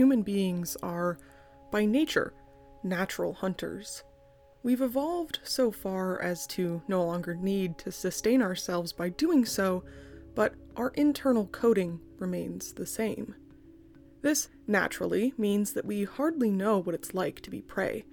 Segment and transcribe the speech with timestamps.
[0.00, 1.18] human beings are,
[1.70, 2.32] by nature,
[2.82, 4.02] natural hunters.
[4.62, 9.84] We've evolved so far as to no longer need to sustain ourselves by doing so,
[10.34, 13.34] but our internal coding remains the same.
[14.22, 18.06] This, naturally, means that we hardly know what it's like to be prey.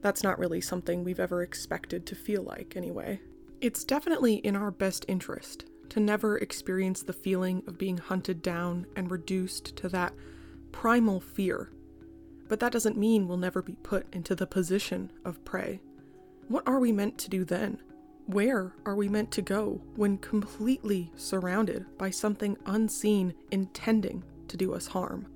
[0.00, 3.20] That's not really something we've ever expected to feel like, anyway.
[3.60, 8.86] It's definitely in our best interest to never experience the feeling of being hunted down
[8.96, 10.12] and reduced to that
[10.72, 11.70] primal fear.
[12.48, 15.80] But that doesn't mean we'll never be put into the position of prey.
[16.48, 17.78] What are we meant to do then?
[18.26, 24.74] Where are we meant to go when completely surrounded by something unseen intending to do
[24.74, 25.26] us harm?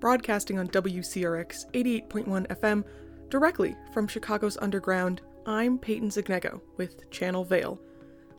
[0.00, 2.84] Broadcasting on WCRX 88.1 FM,
[3.30, 7.80] directly from Chicago's underground, I'm Peyton Zignego with Channel Veil,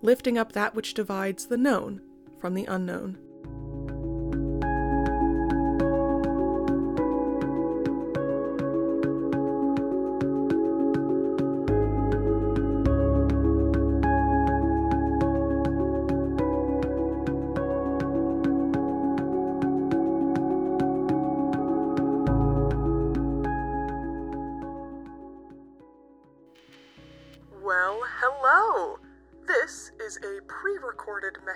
[0.01, 2.01] lifting up that which divides the known
[2.39, 3.17] from the unknown.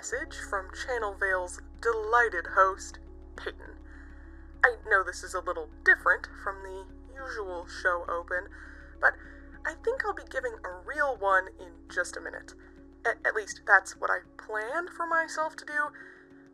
[0.00, 3.00] Message from Channel Veil's delighted host,
[3.36, 3.76] Peyton.
[4.64, 8.48] I know this is a little different from the usual show open,
[8.98, 9.12] but
[9.66, 12.54] I think I'll be giving a real one in just a minute.
[13.04, 15.92] At, at least that's what I planned for myself to do.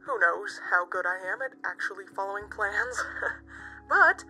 [0.01, 3.01] Who knows how good I am at actually following plans?
[3.89, 4.25] but,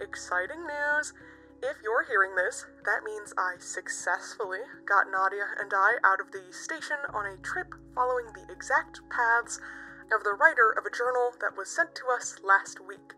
[0.00, 1.12] exciting news!
[1.62, 6.42] If you're hearing this, that means I successfully got Nahdia and I out of the
[6.50, 9.60] station on a trip following the exact paths
[10.10, 13.14] of the writer of a journal that was sent to us last week.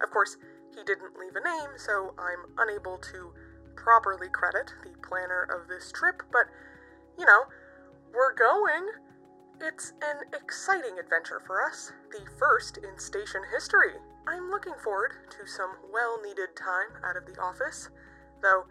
[0.00, 0.36] Of course,
[0.70, 3.34] he didn't leave a name, so I'm unable to
[3.74, 6.46] properly credit the planner of this trip, but,
[7.18, 7.50] you know,
[8.14, 8.86] we're going.
[9.60, 13.98] It's an exciting adventure for us, the first in station history.
[14.30, 17.90] I'm looking forward to some well needed time out of the office,
[18.38, 18.70] though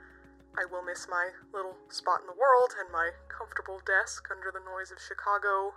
[0.56, 4.64] I will miss my little spot in the world and my comfortable desk under the
[4.64, 5.76] noise of Chicago.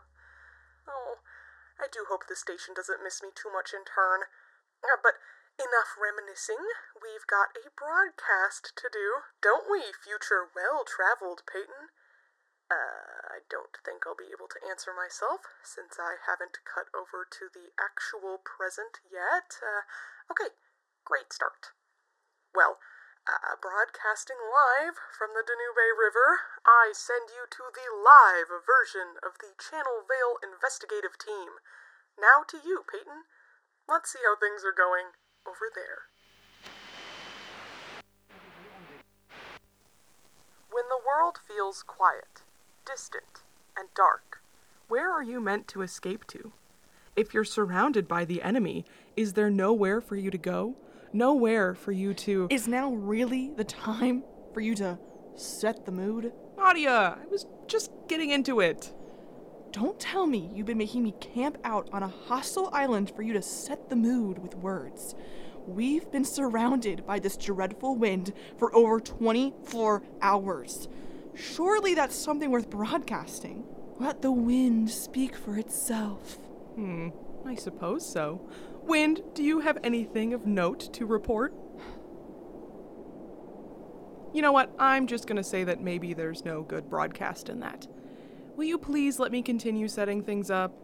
[0.86, 1.18] Oh,
[1.82, 4.30] I do hope the station doesn't miss me too much in turn.
[4.86, 5.18] Uh, but
[5.58, 6.62] enough reminiscing.
[6.94, 11.90] We've got a broadcast to do, don't we, future well traveled Peyton?
[12.72, 17.28] Uh, I don't think I'll be able to answer myself since I haven't cut over
[17.28, 19.60] to the actual present yet.
[19.60, 19.84] Uh,
[20.32, 20.56] okay,
[21.04, 21.76] great start.
[22.56, 22.80] Well,
[23.28, 29.36] uh, broadcasting live from the Danube River, I send you to the live version of
[29.36, 31.60] the Channel Veil investigative team.
[32.16, 33.28] Now to you, Peyton.
[33.84, 35.12] Let's see how things are going
[35.44, 36.08] over there.
[40.72, 42.48] When the world feels quiet,
[42.84, 43.42] distant,
[43.76, 44.42] and dark,
[44.88, 46.52] where are you meant to escape to?
[47.14, 48.84] If you're surrounded by the enemy,
[49.16, 50.76] is there nowhere for you to go?
[51.12, 52.48] Nowhere for you to.
[52.50, 54.98] Is now really the time for you to
[55.36, 56.32] set the mood?
[56.56, 58.92] Nahdia, I was just getting into it.
[59.72, 63.32] Don't tell me you've been making me camp out on a hostile island for you
[63.34, 65.14] to set the mood with words.
[65.66, 70.88] We've been surrounded by this dreadful wind for over 24 hours.
[71.34, 73.64] Surely that's something worth broadcasting.
[73.98, 76.36] Let the wind speak for itself.
[76.74, 77.08] Hmm,
[77.46, 78.48] I suppose so.
[78.82, 81.54] Wind, do you have anything of note to report?
[84.32, 84.74] You know what?
[84.78, 87.86] I'm just gonna say that maybe there's no good broadcast in that.
[88.56, 90.74] Will you please let me continue setting things up?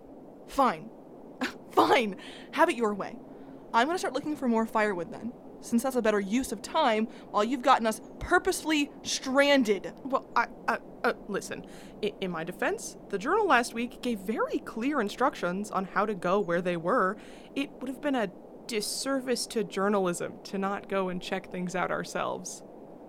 [0.46, 0.90] Fine.
[1.72, 2.16] Fine.
[2.52, 3.16] Have it your way.
[3.72, 7.06] I'm gonna start looking for more firewood then, since that's a better use of time
[7.30, 9.92] while you've gotten us purposely stranded.
[10.04, 11.66] Well, I, I uh, listen.
[12.02, 16.14] I, in my defense, the journal last week gave very clear instructions on how to
[16.14, 17.16] go where they were.
[17.54, 18.30] It would have been a
[18.66, 22.62] disservice to journalism to not go and check things out ourselves.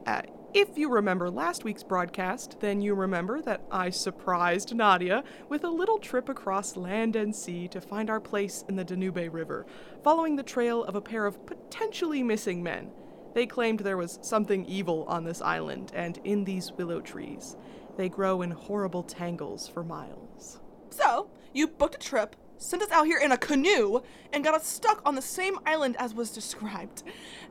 [0.06, 0.22] Uh,
[0.54, 5.69] if you remember last week's broadcast, then you remember that I surprised Nahdia with a
[5.69, 9.68] little trip across land and sea to find our place in the Danube River,
[10.04, 12.90] following the trail of a pair of potentially missing men.
[13.36, 17.56] They claimed there was something evil on this island and in these willow trees.
[17.95, 20.60] They grow in horrible tangles for miles.
[20.90, 24.02] So, you booked a trip, sent us out here in a canoe,
[24.32, 27.02] and got us stuck on the same island as was described.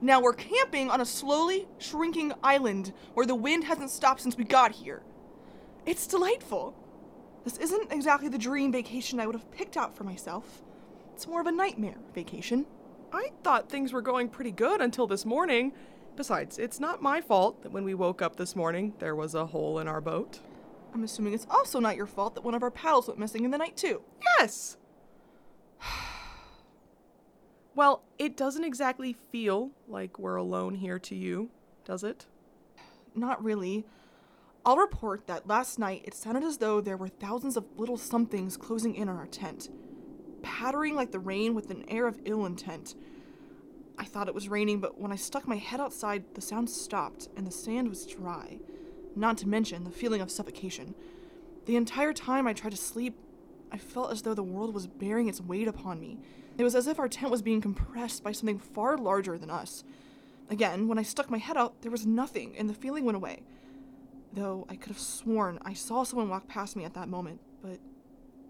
[0.01, 4.45] Now we're camping on a slowly shrinking island where the wind hasn't stopped since we
[4.45, 5.03] got here.
[5.87, 6.77] It's delightful.
[7.43, 10.63] This isn't exactly the dream vacation I would have picked out for myself.
[11.15, 12.67] It's more of a nightmare vacation.
[13.13, 15.73] I thought things were going pretty good until this morning.
[16.15, 19.47] Besides, it's not my fault that when we woke up this morning, there was a
[19.47, 20.41] hole in our boat.
[20.93, 23.51] I'm assuming it's also not your fault that one of our paddles went missing in
[23.51, 24.03] the night, too.
[24.39, 24.77] Yes!
[27.79, 31.49] Well, it doesn't exactly feel like we're alone here to you,
[31.85, 32.27] does it?
[33.15, 33.87] Not really.
[34.67, 38.57] I'll report that last night it sounded as though there were thousands of little somethings
[38.57, 39.69] closing in on our tent,
[40.43, 42.97] pattering like the rain with an air of ill intent.
[43.97, 47.29] I thought it was raining, but when I stuck my head outside, the sound stopped
[47.37, 48.59] and the sand was dry,
[49.15, 50.97] not to mention the feeling of suffocation.
[51.67, 53.17] The entire time I tried to sleep,
[53.73, 56.19] I felt as though the world was bearing its weight upon me.
[56.57, 59.85] It was as if our tent was being compressed by something far larger than us.
[60.51, 63.43] Again, when I stuck my head out, there was nothing, and the feeling went away.
[64.33, 67.79] Though I could have sworn I saw someone walk past me at that moment, but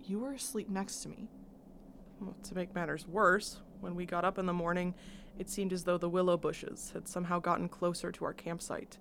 [0.04, 1.28] you were asleep next to me.
[2.20, 4.94] Well, to make matters worse, when we got up in the morning,
[5.38, 8.98] it seemed as though the willow bushes had somehow gotten closer to our campsite,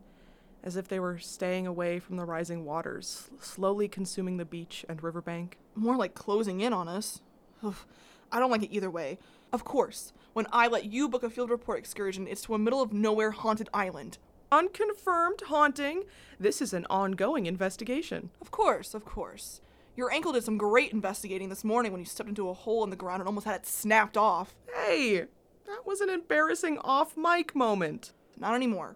[0.63, 5.01] as if they were staying away from the rising waters, slowly consuming the beach and
[5.01, 5.57] riverbank.
[5.75, 7.21] More like closing in on us.
[7.63, 7.75] Ugh,
[8.31, 9.19] I don't like it either way.
[9.53, 12.81] Of course, when I let you book a field report excursion, it's to a middle
[12.81, 14.17] of nowhere haunted island.
[14.51, 16.03] Unconfirmed haunting.
[16.39, 18.29] This is an ongoing investigation.
[18.41, 19.61] Of course, of course.
[19.95, 22.91] Your ankle did some great investigating this morning when you stepped into a hole in
[22.91, 24.53] the ground and almost had it snapped off.
[24.85, 25.25] Hey,
[25.65, 28.13] that was an embarrassing off mic moment.
[28.37, 28.95] Not anymore.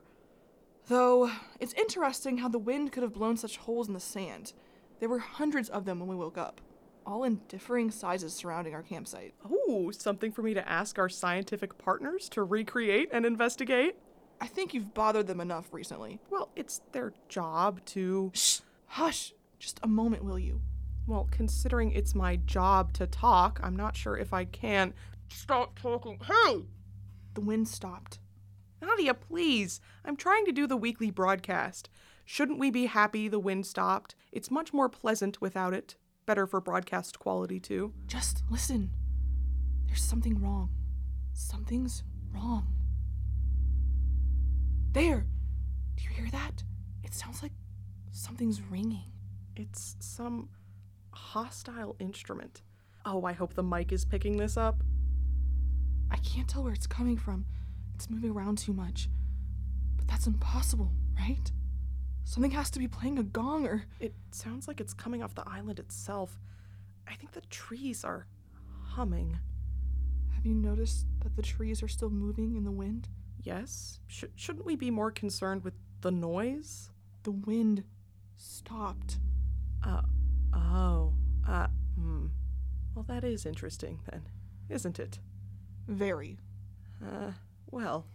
[0.91, 4.51] Though, it's interesting how the wind could have blown such holes in the sand.
[4.99, 6.59] There were hundreds of them when we woke up,
[7.05, 9.33] all in differing sizes surrounding our campsite.
[9.49, 13.95] Oh, something for me to ask our scientific partners to recreate and investigate?
[14.41, 16.19] I think you've bothered them enough recently.
[16.29, 18.33] Well, it's their job to.
[18.33, 18.59] Shh!
[18.87, 19.33] Hush!
[19.59, 20.59] Just a moment, will you?
[21.07, 24.93] Well, considering it's my job to talk, I'm not sure if I can.
[25.29, 26.19] Stop talking.
[26.27, 26.65] Hey!
[27.35, 28.19] The wind stopped.
[28.81, 29.79] Nahdia, please.
[30.03, 31.89] I'm trying to do the weekly broadcast.
[32.25, 34.15] Shouldn't we be happy the wind stopped?
[34.31, 35.95] It's much more pleasant without it.
[36.25, 37.93] Better for broadcast quality, too.
[38.07, 38.91] Just listen.
[39.87, 40.69] There's something wrong.
[41.33, 42.67] Something's wrong.
[44.93, 45.25] There!
[45.95, 46.63] Do you hear that?
[47.03, 47.51] It sounds like
[48.11, 49.11] something's ringing.
[49.55, 50.49] It's some
[51.11, 52.61] hostile instrument.
[53.05, 54.83] Oh, I hope the mic is picking this up.
[56.09, 57.45] I can't tell where it's coming from.
[58.01, 59.09] It's moving around too much.
[59.95, 61.51] But that's impossible, right?
[62.23, 63.83] Something has to be playing a gong or.
[63.99, 66.39] It sounds like it's coming off the island itself.
[67.07, 68.25] I think the trees are
[68.81, 69.37] humming.
[70.33, 73.07] Have you noticed that the trees are still moving in the wind?
[73.43, 73.99] Yes?
[74.07, 76.89] Sh- shouldn't we be more concerned with the noise?
[77.21, 77.83] The wind
[78.35, 79.19] stopped.
[79.85, 80.01] Uh,
[80.55, 81.13] oh.
[81.47, 82.25] Uh, hmm.
[82.95, 84.23] Well, that is interesting then,
[84.69, 85.19] isn't it?
[85.87, 86.39] Very.
[86.99, 87.33] Uh,
[87.71, 88.05] well,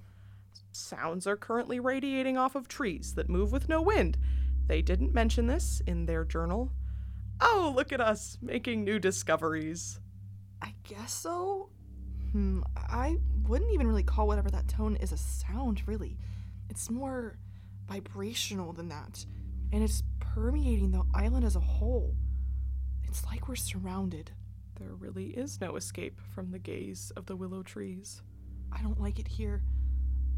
[0.70, 4.18] sounds are currently radiating off of trees that move with no wind.
[4.66, 6.72] They didn't mention this in their journal.
[7.40, 10.00] Oh, look at us making new discoveries.
[10.62, 11.70] I guess so.
[12.32, 16.18] Hmm, I wouldn't even really call whatever that tone is a sound, really.
[16.68, 17.38] It's more
[17.86, 19.24] vibrational than that.
[19.72, 22.14] And it's permeating the island as a whole.
[23.04, 24.32] It's like we're surrounded.
[24.78, 28.22] There really is no escape from the gaze of the willow trees.
[28.72, 29.62] I don't like it here.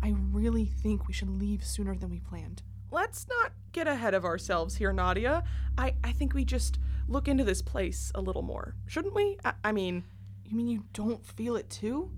[0.03, 2.63] I really think we should leave sooner than we planned.
[2.91, 5.43] Let's not get ahead of ourselves here, Nahdia.
[5.77, 9.37] I, I think we just look into this place a little more, shouldn't we?
[9.45, 10.05] I, I mean,
[10.45, 12.11] You mean you don't feel it too?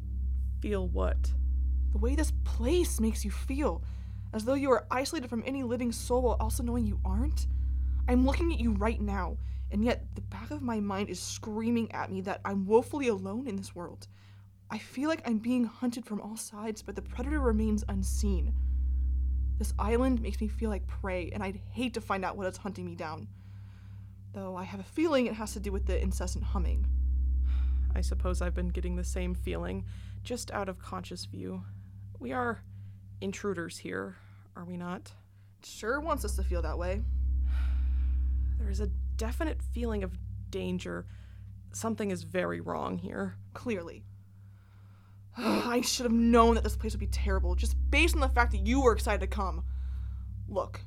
[0.60, 1.32] feel what?
[1.92, 3.82] The way this place makes you feel,
[4.32, 7.46] as though you are isolated from any living soul while also knowing you aren't?
[8.06, 9.38] I'm looking at you right now,
[9.72, 13.48] and yet the back of my mind is screaming at me that I'm woefully alone
[13.48, 14.06] in this world.
[14.70, 18.54] I feel like I'm being hunted from all sides, but the predator remains unseen.
[19.58, 22.56] This island makes me feel like prey, and I'd hate to find out what is
[22.56, 23.28] hunting me down.
[24.32, 26.86] Though I have a feeling it has to do with the incessant humming.
[27.94, 29.84] I suppose I've been getting the same feeling,
[30.22, 31.64] just out of conscious view.
[32.20, 32.62] We are
[33.20, 34.16] intruders here,
[34.54, 35.12] are we not?
[35.58, 37.02] It sure wants us to feel that way.
[38.58, 40.16] There is a definite feeling of
[40.48, 41.06] danger.
[41.72, 43.34] Something is very wrong here.
[43.52, 44.04] Clearly.
[45.42, 48.52] I should have known that this place would be terrible, just based on the fact
[48.52, 49.64] that you were excited to come.
[50.48, 50.80] Look,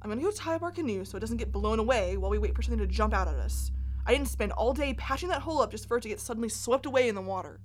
[0.00, 2.38] I'm gonna go tie up our canoe so it doesn't get blown away while we
[2.38, 3.70] wait for something to jump out at us.
[4.04, 6.48] I didn't spend all day patching that hole up just for it to get suddenly
[6.48, 7.60] swept away in the water.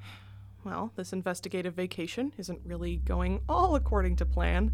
[0.64, 4.72] Well, this investigative vacation isn't really going all according to plan.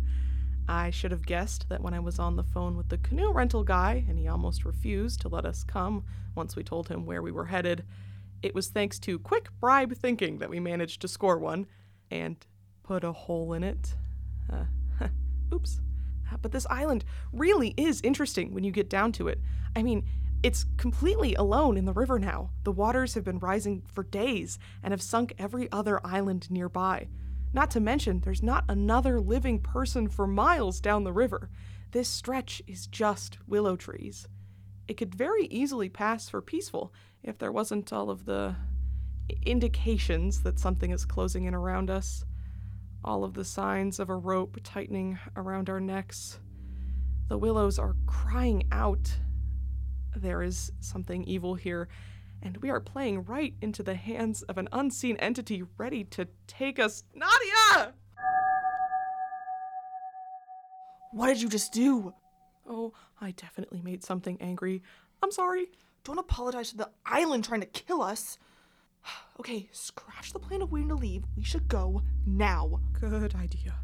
[0.67, 3.63] I should have guessed that when I was on the phone with the canoe rental
[3.63, 7.31] guy and he almost refused to let us come once we told him where we
[7.31, 7.85] were headed,
[8.45, 11.67] It was thanks to quick bribe thinking that we managed to score one
[12.11, 12.37] and
[12.83, 13.95] put a hole in it.
[14.53, 14.67] Uh,
[15.55, 15.81] oops.
[16.31, 19.41] Uh, But this island really is interesting when you get down to it.
[19.75, 20.05] I mean,
[20.43, 22.51] it's completely alone in the river now.
[22.65, 27.09] The waters have been rising for days and have sunk every other island nearby.
[27.55, 31.49] Not to mention, there's not another living person for miles down the river.
[31.93, 34.29] This stretch is just willow trees.
[34.87, 38.55] It could very easily pass for peaceful if there wasn't all of the
[39.47, 42.25] indications that something is closing in around us.
[43.03, 46.39] All of the signs of a rope tightening around our necks.
[47.29, 49.11] The willows are crying out.
[50.15, 51.89] There is something evil here,
[52.43, 56.79] and we are playing right into the hands of an unseen entity ready to take
[56.79, 57.05] us.
[57.17, 57.93] Nahdia!
[61.13, 62.13] What did you just do?
[62.67, 64.83] Oh, I definitely made something angry.
[65.23, 65.67] I'm sorry.
[66.05, 68.39] Don't apologize to the island trying to kill us.
[69.41, 71.25] Okay, scratch the plan of waiting to leave.
[71.37, 72.79] We should go now.
[72.93, 73.75] Good idea.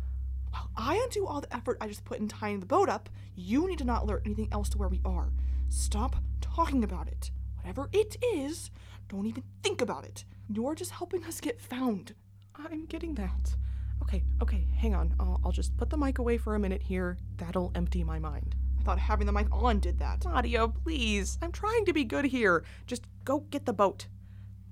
[0.51, 3.67] While I undo all the effort I just put in tying the boat up, you
[3.67, 5.33] need to not alert anything else to where we are.
[5.69, 7.33] Stop talking about it.
[7.57, 8.71] Whatever it is,
[9.09, 10.25] don't even think about it.
[10.49, 12.15] You're just helping us get found.
[12.55, 13.57] I'm getting that.
[14.03, 15.15] Okay, okay, hang on.
[15.19, 17.19] I'll, I'll just put the mic away for a minute here.
[17.37, 18.55] That'll empty my mind.
[18.81, 20.21] I thought having the mic on did that.
[20.21, 21.39] Nahdia, please.
[21.43, 22.65] I'm trying to be good here.
[22.87, 24.07] Just go get the boat.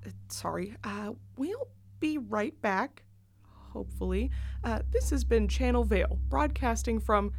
[0.03, 0.75] Uh, sorry.
[0.83, 1.67] Uh, we'll
[1.99, 3.03] be right back.
[3.71, 4.31] Hopefully.
[4.63, 7.33] Uh, this has been Channel Veil, broadcasting from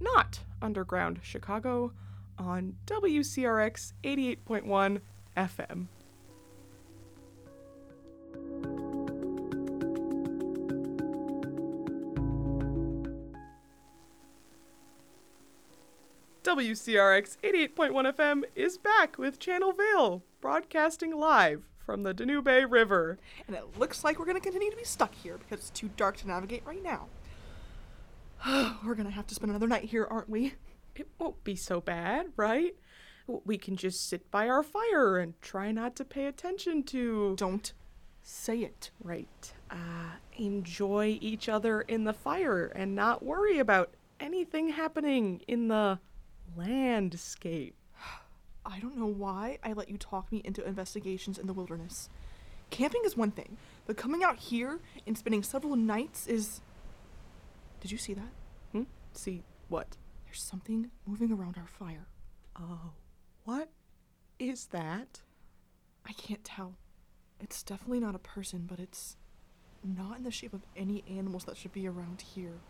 [0.00, 1.92] not underground Chicago
[2.38, 5.00] on WCRX 88.1
[5.36, 5.88] FM.
[16.44, 23.16] WCRX 88.1 FM is back with Channel Veil, broadcasting live from the Danube River.
[23.46, 26.18] And it looks like we're gonna continue to be stuck here because it's too dark
[26.18, 27.06] to navigate right now.
[28.84, 30.52] we're gonna have to spend another night here, aren't we?
[30.94, 32.74] It won't be so bad, right?
[33.26, 37.36] We can just sit by our fire and try not to pay attention to.
[37.38, 37.72] Don't
[38.22, 38.90] say it.
[39.02, 39.54] Right.
[39.70, 45.98] Uh, enjoy each other in the fire and not worry about anything happening in the
[46.56, 47.76] landscape.
[48.66, 52.08] I don't know why I let you talk me into investigations in the wilderness.
[52.70, 53.56] Camping is one thing,
[53.86, 56.60] but coming out here and spending several nights is.
[57.80, 58.32] Did you see that?
[58.72, 58.84] Hmm?
[59.12, 59.96] See what?
[60.24, 62.06] There's something moving around our fire.
[62.58, 62.92] Oh,
[63.44, 63.68] what
[64.38, 65.20] is that?
[66.06, 66.74] I can't tell.
[67.40, 69.16] It's definitely not a person, but it's
[69.84, 72.60] not in the shape of any animals that should be around here.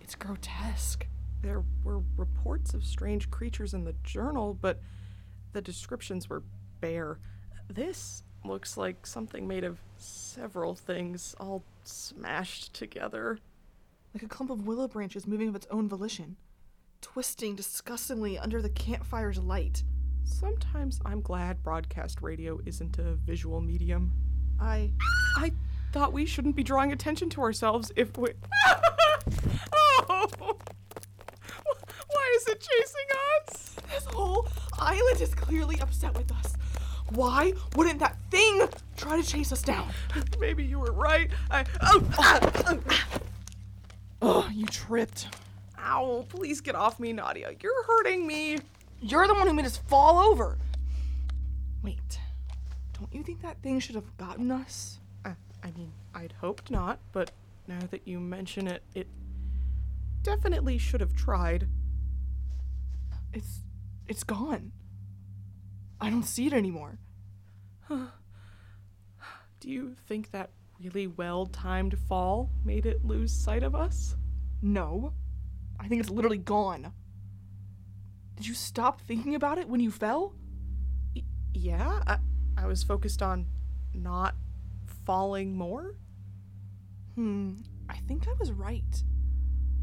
[0.00, 1.06] It's grotesque.
[1.42, 4.80] There were reports of strange creatures in the journal, but
[5.52, 6.42] the descriptions were
[6.80, 7.18] bare.
[7.68, 13.38] This looks like something made of several things all smashed together.
[14.14, 16.36] Like a clump of willow branches moving of its own volition,
[17.00, 19.82] twisting disgustingly under the campfire's light.
[20.24, 24.12] Sometimes I'm glad broadcast radio isn't a visual medium.
[24.58, 24.90] I.
[25.36, 25.52] I
[25.92, 28.32] thought we shouldn't be drawing attention to ourselves if we.
[29.72, 30.56] oh!
[32.36, 33.08] Is it chasing
[33.48, 33.76] us?
[33.90, 34.46] This whole
[34.78, 36.52] island is clearly upset with us.
[37.14, 39.88] Why wouldn't that thing try to chase us down?
[40.38, 41.30] Maybe you were right.
[41.50, 41.64] I.
[41.80, 42.10] Oh!
[42.18, 42.80] ah, oh.
[44.20, 45.28] Ugh, you tripped.
[45.78, 47.62] Ow, please get off me, Nahdia.
[47.62, 48.58] You're hurting me.
[49.00, 50.58] You're the one who made us fall over.
[51.82, 52.20] Wait,
[52.98, 54.98] don't you think that thing should have gotten us?
[55.24, 57.30] Uh, I mean, I'd hoped not, but
[57.66, 59.06] now that you mention it, it
[60.22, 61.68] definitely should have tried.
[63.36, 63.62] It's.
[64.08, 64.72] it's gone.
[66.00, 66.98] I don't see it anymore.
[67.90, 68.08] Do
[69.62, 70.50] you think that
[70.82, 74.16] really well timed fall made it lose sight of us?
[74.62, 75.12] No.
[75.78, 76.92] I think it's literally gone.
[78.36, 80.34] Did you stop thinking about it when you fell?
[81.14, 82.18] Y- yeah, I,
[82.56, 83.46] I was focused on
[83.92, 84.34] not
[85.04, 85.96] falling more.
[87.16, 87.56] Hmm,
[87.90, 89.02] I think I was right.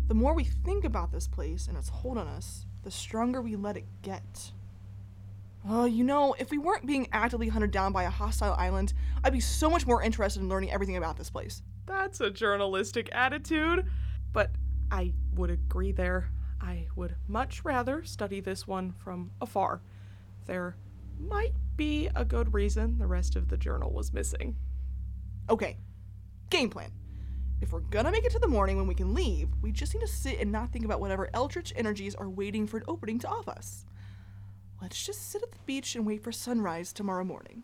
[0.08, 3.56] The more we think about this place and its hold on us, the stronger we
[3.56, 4.52] let it get.
[5.68, 9.34] Oh, you know, if we weren't being actively hunted down by a hostile island, I'd
[9.34, 11.62] be so much more interested in learning everything about this place.
[11.86, 13.86] That's a journalistic attitude.
[14.34, 14.52] But
[14.92, 16.32] I would agree there.
[16.60, 19.82] I would much rather study this one from afar.
[20.46, 20.76] There
[21.20, 24.56] might be a good reason the rest of the journal was missing.
[25.50, 25.78] Okay,
[26.50, 26.92] game plan.
[27.64, 30.02] If we're gonna make it to the morning when we can leave, we just need
[30.02, 33.28] to sit and not think about whatever eldritch energies are waiting for an opening to
[33.30, 33.86] off us.
[34.82, 37.64] Let's just sit at the beach and wait for sunrise tomorrow morning.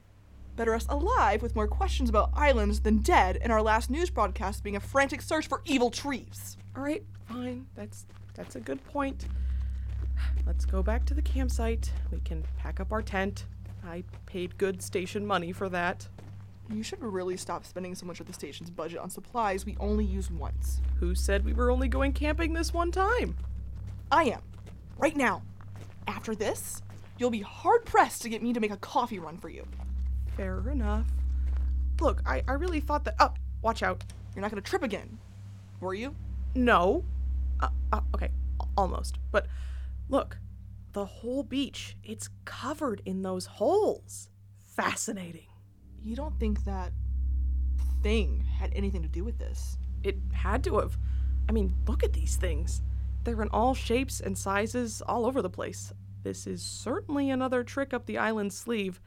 [0.56, 4.64] Better us alive with more questions about islands than dead, and our last news broadcast
[4.64, 6.56] being a frantic search for evil trees.
[6.78, 7.68] All right, fine.
[7.76, 9.26] That's that's a good point.
[10.46, 11.92] Let's go back to the campsite.
[12.10, 13.48] We can pack up our tent.
[13.84, 16.08] I paid good station money for that.
[16.72, 20.06] You should really stop spending so much of the station's budget on supplies we only
[20.06, 20.82] use once.
[21.00, 23.36] Who said we were only going camping this one time?
[24.12, 24.42] I am.
[24.98, 25.42] Right now.
[26.08, 26.82] After this,
[27.18, 29.66] you'll be hard pressed to get me to make a coffee run for you.
[30.38, 31.08] Fair enough.
[32.00, 33.16] Look, I, I really thought that.
[33.20, 34.04] Oh, watch out.
[34.36, 35.18] You're not gonna trip again.
[35.80, 36.16] Were you?
[36.56, 37.04] No.
[37.60, 38.30] Uh, uh, okay,
[38.78, 39.18] almost.
[39.32, 39.48] But
[40.08, 40.38] look,
[40.94, 44.30] the whole beach, it's covered in those holes.
[44.76, 45.49] Fascinating.
[46.04, 46.92] You don't think that
[48.02, 49.78] thing had anything to do with this?
[50.04, 50.98] It had to have.
[51.48, 52.82] I mean, look at these things.
[53.24, 55.94] They're in all shapes and sizes all over the place.
[56.24, 59.02] This is certainly another trick up the island's sleeve.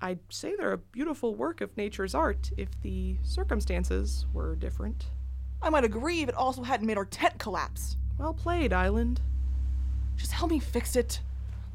[0.00, 5.06] I'd say they're a beautiful work of nature's art if the circumstances were different.
[5.60, 7.96] I might agree if it also hadn't made our tent collapse.
[8.18, 9.20] Well played, Island.
[10.16, 11.20] Just help me fix it.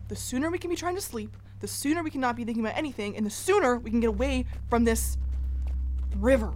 [0.08, 2.64] The sooner we can be trying to sleep, the sooner we can not be thinking
[2.66, 5.18] about anything, and the sooner we can get away from this
[6.16, 6.54] river.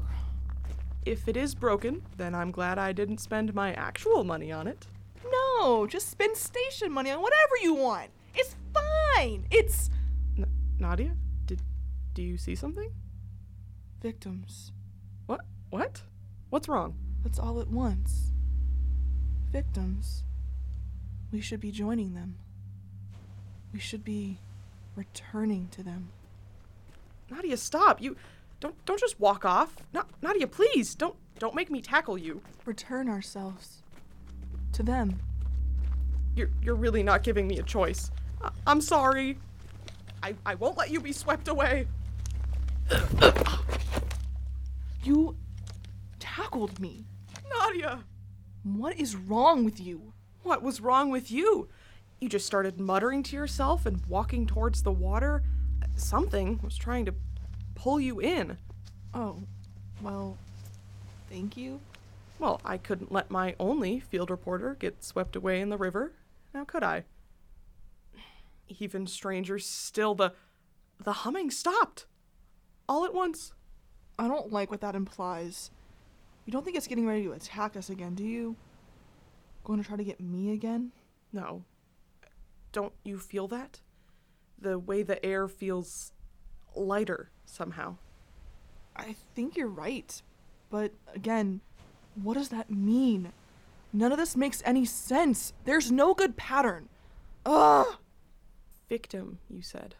[1.05, 4.87] If it is broken, then I'm glad I didn't spend my actual money on it.
[5.31, 8.09] No, just spend station money on whatever you want.
[8.35, 9.47] It's fine.
[9.51, 9.89] It's
[10.37, 10.45] N-
[10.79, 11.15] Nahdia,
[11.45, 11.61] did
[12.13, 12.91] do you see something?
[14.01, 14.71] victims.
[15.27, 15.41] What?
[15.69, 16.01] What?
[16.49, 16.95] What's wrong?
[17.23, 18.31] That's all at once.
[19.51, 20.23] Victims.
[21.31, 22.37] We should be joining them.
[23.73, 24.39] We should be
[24.95, 26.09] returning to them.
[27.31, 28.01] Nahdia, stop.
[28.01, 28.15] You
[28.59, 29.75] don't don't just walk off.
[29.93, 30.95] No, Nahdia, please.
[30.95, 32.41] Don't don't make me tackle you.
[32.65, 33.81] Return ourselves
[34.73, 35.19] to them.
[36.35, 38.11] You're you're really not giving me a choice.
[38.43, 39.37] I, I'm sorry.
[40.21, 41.87] I I won't let you be swept away.
[45.03, 45.35] You
[46.19, 47.05] tackled me.
[47.51, 48.03] Nahdia,
[48.63, 50.13] What is wrong with you?
[50.43, 51.69] what was wrong with you?
[52.21, 55.41] You just started muttering to yourself and walking towards the water.
[55.95, 57.15] Something was trying to
[57.73, 58.59] pull you in.
[59.11, 59.41] Oh,
[60.03, 60.37] well,
[61.31, 61.79] thank you.
[62.37, 66.13] Well, I couldn't let my only field reporter get swept away in the river.
[66.53, 67.05] Now could I?
[68.67, 70.33] Even stranger still, the
[71.03, 72.05] the humming stopped.
[72.87, 73.51] All at once.
[74.19, 75.71] I don't like what that implies.
[76.45, 78.55] You don't think it's getting ready to attack us again, do you?
[79.63, 80.91] Going to try to get me again?
[81.33, 81.63] No.
[82.71, 83.81] Don't you feel that?
[84.59, 86.13] The way the air feels
[86.75, 87.97] lighter somehow.
[88.95, 90.21] I think you're right.
[90.69, 91.61] But again,
[92.15, 93.33] what does that mean?
[93.93, 95.53] None of this makes any sense.
[95.65, 96.87] There's no good pattern.
[97.45, 97.97] Ugh!
[98.87, 99.95] Victim, you said.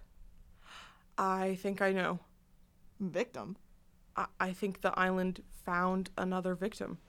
[1.18, 2.20] I think I know.
[3.00, 3.58] Victim?
[4.16, 7.00] I, I think the island found another victim.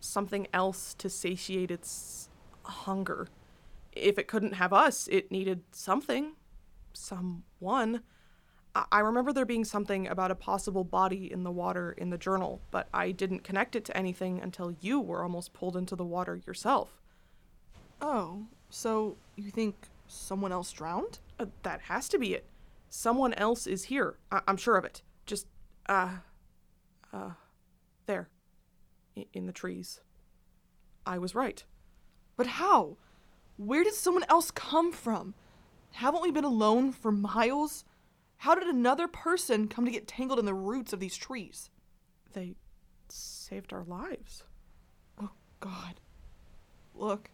[0.00, 2.28] Something else to satiate its
[2.62, 3.28] hunger.
[3.94, 6.32] If it couldn't have us, it needed something.
[6.92, 8.02] Someone.
[8.90, 12.60] I, remember there being something about a possible body in the water in the journal,
[12.72, 16.40] but I didn't connect it to anything until you were almost pulled into the water
[16.44, 17.00] yourself.
[18.02, 19.76] Oh, so you think
[20.08, 21.20] someone else drowned?
[21.38, 22.46] Uh, that has to be it.
[22.88, 24.18] Someone else is here.
[24.32, 25.02] I- I'm sure of it.
[25.24, 25.46] Just,
[25.88, 26.16] uh,
[27.12, 27.30] uh,
[28.06, 28.28] there.
[29.16, 30.00] I- in the trees.
[31.06, 31.64] I was right.
[32.36, 32.96] But how?
[33.56, 35.34] Where did someone else come from?
[35.92, 37.84] Haven't we been alone for miles?
[38.38, 41.70] How did another person come to get tangled in the roots of these trees?
[42.32, 42.56] They
[43.08, 44.42] saved our lives.
[45.20, 46.00] Oh, God.
[46.94, 47.30] Look.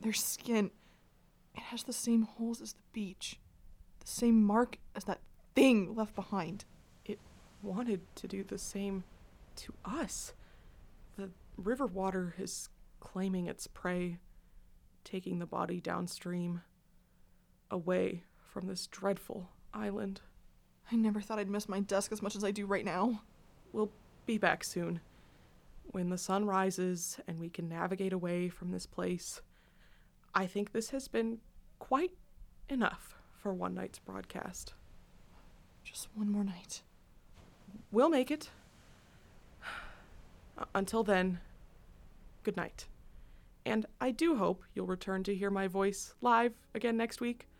[0.00, 0.70] Their skin.
[1.54, 3.38] It has the same holes as the beach.
[4.00, 5.20] The same mark as that
[5.54, 6.64] thing left behind.
[7.04, 7.18] It
[7.62, 9.02] wanted to do the same
[9.56, 10.32] to us.
[11.16, 12.68] The river water is
[13.00, 14.18] claiming its prey,
[15.08, 16.60] taking the body downstream,
[17.70, 20.20] away from this dreadful island.
[20.92, 23.22] I never thought I'd miss my desk as much as I do right now.
[23.72, 23.90] We'll
[24.26, 25.00] be back soon.
[25.90, 29.40] When the sun rises and we can navigate away from this place,
[30.34, 31.38] I think this has been
[31.78, 32.12] quite
[32.68, 34.74] enough for one night's broadcast.
[35.82, 36.82] Just one more night.
[37.90, 38.50] We'll make it.
[40.60, 41.38] Uh, Until then,
[42.42, 42.88] good night.
[43.68, 47.50] And I do hope you'll return to hear my voice live again next week,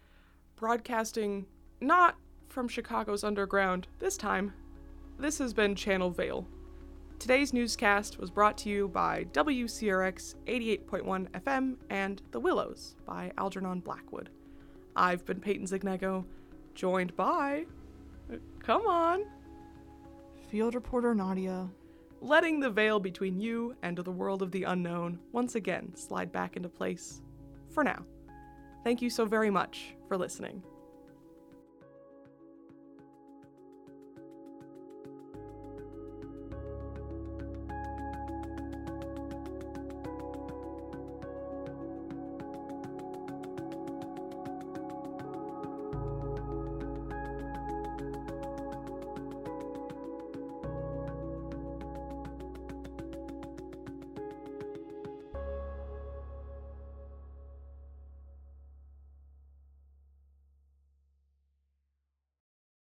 [0.57, 1.45] broadcasting
[1.83, 2.17] not
[2.49, 4.55] from Chicago's underground this time.
[5.19, 6.47] This has been Channel Veil.
[7.19, 13.81] Today's newscast was brought to you by WCRX 88.1 FM and The Willows by Algernon
[13.81, 14.31] Blackwood.
[14.97, 16.25] I've been Peyton Zignego,
[16.75, 17.67] joined by
[18.61, 19.27] Come on.
[20.51, 21.69] Field reporter Nahdia.
[22.21, 26.57] Letting the veil between you and the world of the unknown once again slide back
[26.57, 27.23] into place
[27.71, 28.05] for now.
[28.83, 30.63] Thank you so very much for listening.